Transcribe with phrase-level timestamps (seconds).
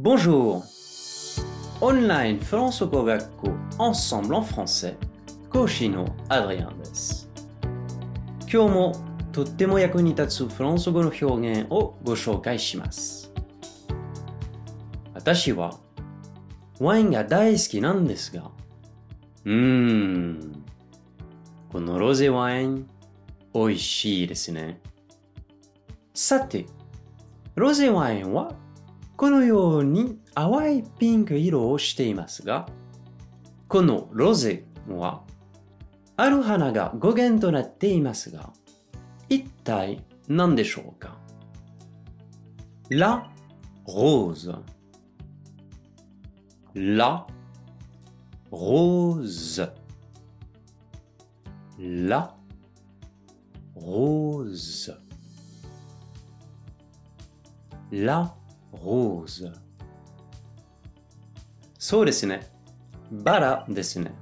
[0.00, 0.62] Bonjour.
[1.80, 3.48] Online フランス語学校
[3.78, 4.94] Ensemble en français.
[5.50, 7.28] 講師のアドリアンです
[8.42, 8.92] 今日も
[9.32, 13.32] とっても役に立つフランス語の表現をご紹介します
[15.14, 15.76] 私は
[16.78, 18.52] ワインが大好きなんですが
[19.46, 20.64] うーん
[21.72, 22.88] このロゼワイン
[23.52, 24.80] 美味しいですね
[26.14, 26.66] さて
[27.56, 28.54] ロゼワインは
[29.18, 32.68] このように淡いピンク色をしていますが、
[33.66, 35.24] このロゼは
[36.16, 38.52] ある花が語源となっていますが、
[39.28, 41.18] 一体何でしょうか
[42.90, 43.28] ？La
[43.88, 44.56] rose
[46.76, 47.26] La
[48.52, 49.68] rose
[51.80, 52.36] La
[53.74, 54.96] rose
[57.90, 58.37] La
[58.82, 59.52] rose
[61.78, 62.50] そうですね。
[63.10, 64.12] バラですね。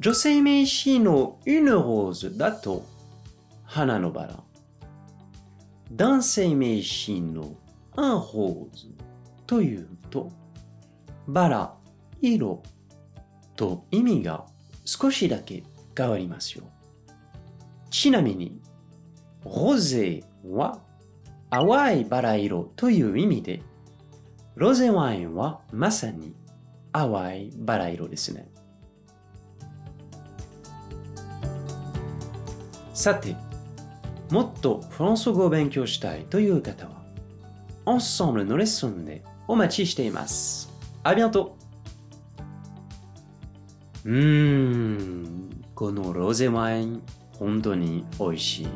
[0.00, 2.86] 女性名詞の une rose だと
[3.64, 4.34] 花のバラ。
[5.92, 7.56] 男性名詞の
[7.96, 8.92] un rose
[9.46, 10.30] というと
[11.28, 11.74] バラ、
[12.20, 12.62] 色
[13.56, 14.46] と意味が
[14.84, 15.64] 少しだけ
[15.96, 16.64] 変わりますよ。
[17.90, 18.60] ちなみに、
[19.44, 20.80] ロゼは
[21.50, 23.62] 淡いバラ色という意味で、
[24.56, 26.34] ロゼワインはまさに
[26.92, 28.48] 淡いバラ色ですね。
[32.94, 33.36] さて、
[34.30, 37.02] もっとフランス語を勉強したいという方は、
[37.84, 40.72] Ensemble のレッスンでお待ちしています。
[41.04, 41.56] ありがと
[44.04, 47.02] ううーん、このロゼワイン、
[47.38, 48.68] 本当に美味しい。